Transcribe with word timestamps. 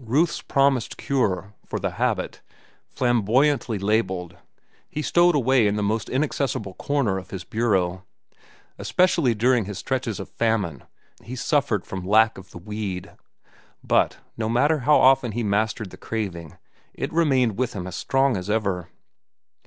Ruth's 0.00 0.40
promised 0.40 0.96
cure 0.96 1.52
for 1.66 1.78
the 1.78 1.90
habit, 1.90 2.40
flamboyantly 2.88 3.78
labelled, 3.78 4.38
he 4.88 5.02
stowed 5.02 5.34
away 5.34 5.66
in 5.66 5.76
the 5.76 5.82
most 5.82 6.08
inaccessible 6.08 6.72
corner 6.72 7.18
of 7.18 7.28
his 7.28 7.44
bureau. 7.44 8.06
Especially 8.78 9.34
during 9.34 9.66
his 9.66 9.76
stretches 9.76 10.18
of 10.18 10.30
famine 10.30 10.84
he 11.22 11.36
suffered 11.36 11.84
from 11.86 12.02
lack 12.08 12.38
of 12.38 12.50
the 12.50 12.56
weed; 12.56 13.12
but 13.84 14.16
no 14.38 14.48
matter 14.48 14.78
how 14.78 14.96
often 14.96 15.32
he 15.32 15.42
mastered 15.42 15.90
the 15.90 15.98
craving, 15.98 16.56
it 16.94 17.12
remained 17.12 17.58
with 17.58 17.74
him 17.74 17.86
as 17.86 17.94
strong 17.94 18.38
as 18.38 18.48
ever. 18.48 18.88